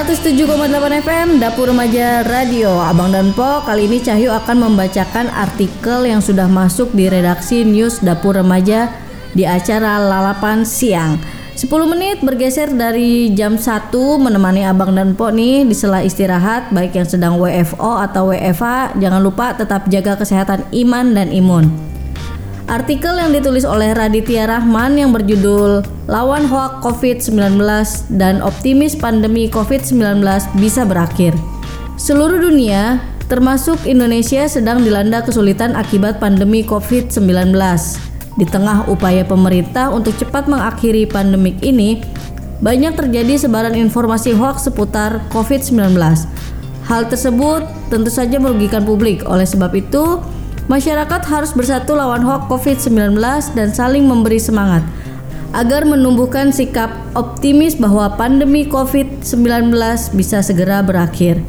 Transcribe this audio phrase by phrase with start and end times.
[0.00, 2.72] 107,8 FM Dapur Remaja Radio.
[2.80, 8.00] Abang dan Po Kali ini Cahyu akan membacakan artikel yang sudah masuk di redaksi News
[8.00, 8.88] Dapur Remaja
[9.36, 11.20] Di acara Lalapan Siang.
[11.52, 16.96] 10 menit bergeser dari jam 1 menemani Abang dan Po nih di sela istirahat Baik
[16.96, 21.89] yang sedang WFO atau WFA Jangan lupa tetap jaga kesehatan iman dan imun
[22.70, 27.58] Artikel yang ditulis oleh Raditya Rahman yang berjudul Lawan Hoak COVID-19
[28.14, 30.22] dan Optimis Pandemi COVID-19
[30.54, 31.34] Bisa Berakhir.
[31.98, 37.58] Seluruh dunia, termasuk Indonesia sedang dilanda kesulitan akibat pandemi COVID-19.
[38.38, 42.06] Di tengah upaya pemerintah untuk cepat mengakhiri pandemik ini,
[42.62, 45.98] banyak terjadi sebaran informasi hoax seputar COVID-19.
[46.86, 49.26] Hal tersebut tentu saja merugikan publik.
[49.26, 50.22] Oleh sebab itu,
[50.70, 53.18] Masyarakat harus bersatu lawan hoax COVID-19
[53.58, 54.86] dan saling memberi semangat
[55.50, 59.74] agar menumbuhkan sikap optimis bahwa pandemi COVID-19
[60.14, 61.42] bisa segera berakhir.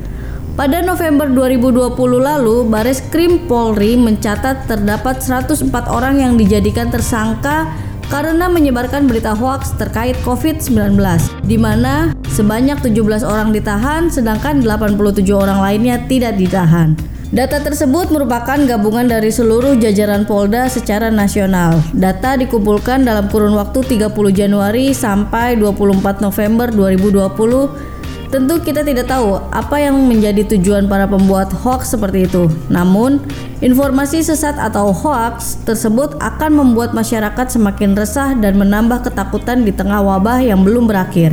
[0.57, 7.69] Pada November 2020 lalu, Baris Krim Polri mencatat terdapat 104 orang yang dijadikan tersangka
[8.09, 10.97] karena menyebarkan berita hoaks terkait COVID-19,
[11.45, 16.97] di mana sebanyak 17 orang ditahan sedangkan 87 orang lainnya tidak ditahan.
[17.31, 21.80] Data tersebut merupakan gabungan dari seluruh jajaran Polda secara nasional.
[21.95, 28.36] Data dikumpulkan dalam kurun waktu 30 Januari sampai 24 November 2020.
[28.36, 32.51] Tentu kita tidak tahu apa yang menjadi tujuan para pembuat hoax seperti itu.
[32.68, 33.24] Namun,
[33.63, 40.04] informasi sesat atau hoax tersebut akan membuat masyarakat semakin resah dan menambah ketakutan di tengah
[40.04, 41.31] wabah yang belum berakhir.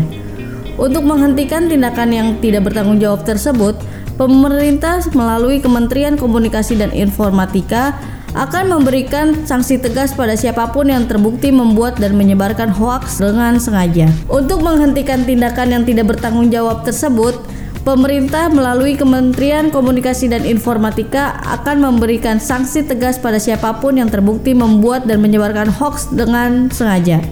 [0.79, 3.75] Untuk menghentikan tindakan yang tidak bertanggung jawab tersebut,
[4.19, 7.95] pemerintah melalui Kementerian Komunikasi dan Informatika
[8.37, 14.13] akan memberikan sanksi tegas pada siapa pun yang terbukti membuat dan menyebarkan hoaks dengan sengaja.
[14.29, 17.41] Untuk menghentikan tindakan yang tidak bertanggung jawab tersebut,
[17.89, 24.53] pemerintah melalui Kementerian Komunikasi dan Informatika akan memberikan sanksi tegas pada siapa pun yang terbukti
[24.53, 27.25] membuat dan menyebarkan hoaks dengan sengaja.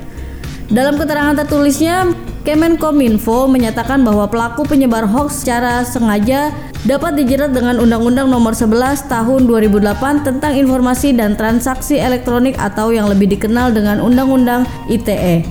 [0.73, 2.09] Dalam keterangan tertulisnya,
[2.47, 6.55] Kemenkominfo menyatakan bahwa pelaku penyebar hoaks secara sengaja
[6.87, 13.11] dapat dijerat dengan Undang-Undang Nomor 11 Tahun 2008 tentang Informasi dan Transaksi Elektronik atau yang
[13.11, 15.43] lebih dikenal dengan Undang-Undang ITE.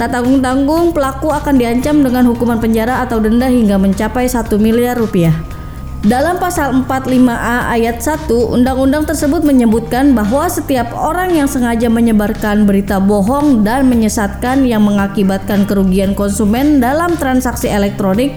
[0.00, 5.57] Tak tanggung-tanggung, pelaku akan diancam dengan hukuman penjara atau denda hingga mencapai 1 miliar rupiah.
[5.98, 13.02] Dalam pasal 45A ayat 1, undang-undang tersebut menyebutkan bahwa setiap orang yang sengaja menyebarkan berita
[13.02, 18.30] bohong dan menyesatkan yang mengakibatkan kerugian konsumen dalam transaksi elektronik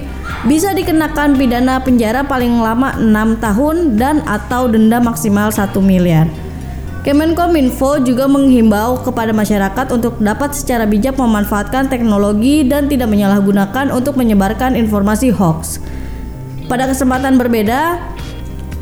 [0.49, 6.25] bisa dikenakan pidana penjara paling lama 6 tahun dan atau denda maksimal 1 miliar.
[7.05, 14.17] Kemenkominfo juga menghimbau kepada masyarakat untuk dapat secara bijak memanfaatkan teknologi dan tidak menyalahgunakan untuk
[14.17, 15.77] menyebarkan informasi hoax.
[16.71, 17.99] Pada kesempatan berbeda,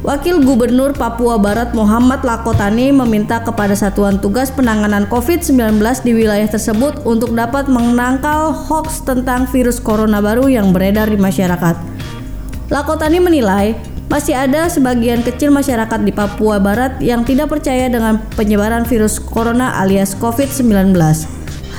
[0.05, 7.01] Wakil Gubernur Papua Barat Muhammad Lakotani meminta kepada Satuan Tugas Penanganan COVID-19 di wilayah tersebut
[7.01, 11.73] untuk dapat menangkal hoax tentang virus corona baru yang beredar di masyarakat.
[12.69, 13.73] Lakotani menilai
[14.05, 19.81] masih ada sebagian kecil masyarakat di Papua Barat yang tidak percaya dengan penyebaran virus corona
[19.81, 20.93] alias COVID-19.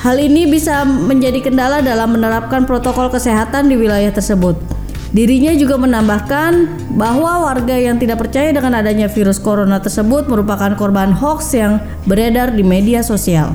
[0.03, 4.80] Hal ini bisa menjadi kendala dalam menerapkan protokol kesehatan di wilayah tersebut.
[5.11, 11.11] Dirinya juga menambahkan bahwa warga yang tidak percaya dengan adanya virus corona tersebut merupakan korban
[11.11, 13.51] hoax yang beredar di media sosial.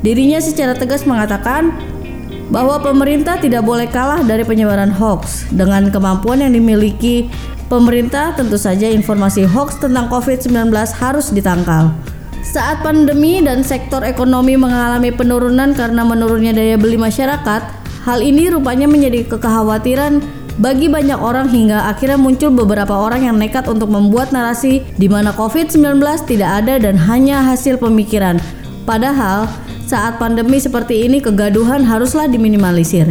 [0.00, 1.68] Dirinya secara tegas mengatakan
[2.48, 5.48] bahwa pemerintah tidak boleh kalah dari penyebaran hoax.
[5.52, 7.28] Dengan kemampuan yang dimiliki
[7.68, 11.92] pemerintah, tentu saja informasi hoax tentang COVID-19 harus ditangkal.
[12.40, 17.62] Saat pandemi dan sektor ekonomi mengalami penurunan karena menurunnya daya beli masyarakat,
[18.04, 23.66] hal ini rupanya menjadi kekhawatiran bagi banyak orang hingga akhirnya muncul beberapa orang yang nekat
[23.66, 25.98] untuk membuat narasi di mana COVID-19
[26.30, 28.38] tidak ada dan hanya hasil pemikiran.
[28.86, 29.50] Padahal,
[29.84, 33.10] saat pandemi seperti ini kegaduhan haruslah diminimalisir.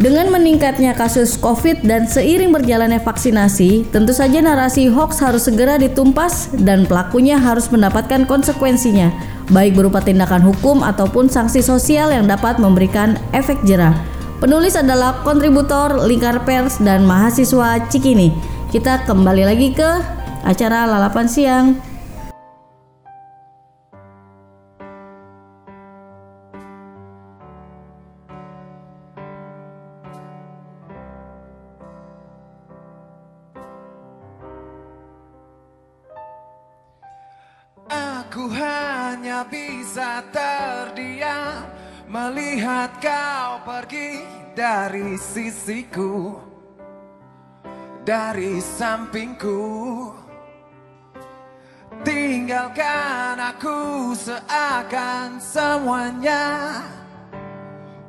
[0.00, 6.48] Dengan meningkatnya kasus COVID dan seiring berjalannya vaksinasi, tentu saja narasi hoax harus segera ditumpas
[6.56, 9.12] dan pelakunya harus mendapatkan konsekuensinya,
[9.52, 13.92] baik berupa tindakan hukum ataupun sanksi sosial yang dapat memberikan efek jerah.
[14.40, 18.32] Penulis adalah kontributor Lingkar Pers dan mahasiswa Cikini.
[18.72, 20.00] Kita kembali lagi ke
[20.48, 21.66] acara Lalapan Siang.
[37.92, 41.79] Aku hanya bisa terdiam
[42.10, 44.18] Melihat kau pergi
[44.58, 46.34] dari sisiku
[48.02, 49.62] dari sampingku.
[52.02, 56.82] Tinggalkan aku seakan semuanya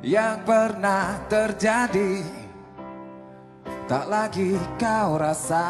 [0.02, 2.26] Yang pernah terjadi.
[3.86, 5.68] Tak lagi kau rasa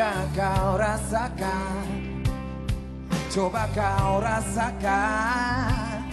[0.00, 1.84] Yang kau rasakan
[3.28, 6.08] Coba kau rasakan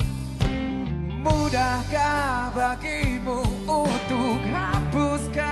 [1.23, 5.47] Mudahkah bagimu untuk hapuskan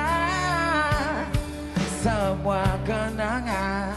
[2.03, 3.95] Semua kenangan?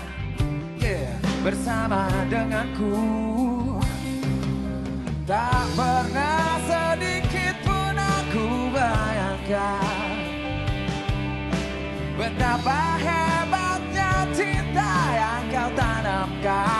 [0.79, 2.95] Yeah, Bersama denganku.
[5.27, 10.15] Tak pernah sedikit pun aku bayangkan
[12.15, 13.28] Betapa cinta
[15.77, 16.78] yang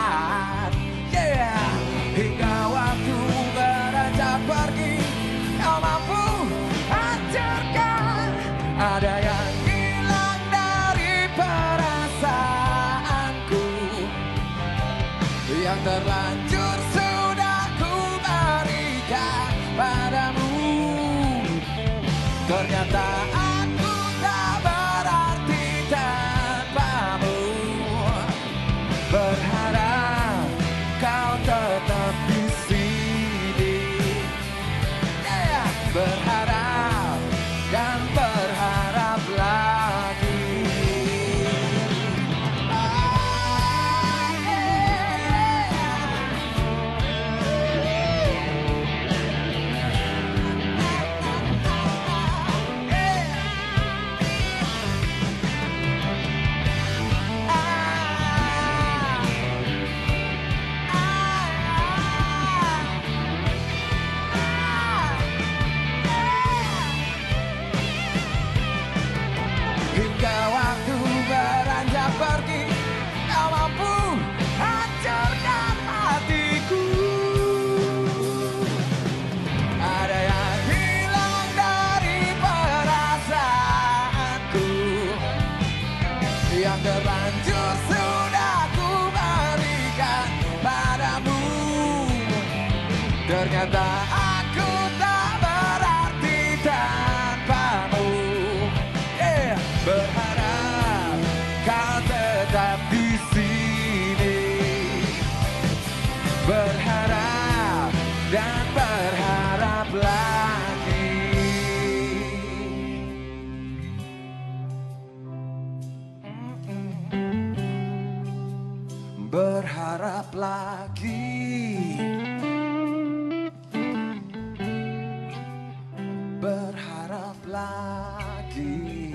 [126.79, 129.11] Berharap lagi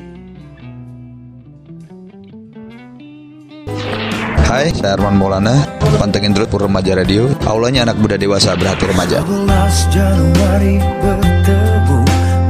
[4.45, 5.65] Hai, saya Arman Maulana.
[5.97, 7.33] Pantengin terus Pur Remaja Radio.
[7.49, 9.25] Aulanya anak muda dewasa berhati remaja.
[9.25, 11.99] 11 Januari bertemu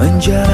[0.02, 0.53] menjalani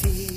[0.00, 0.29] ที่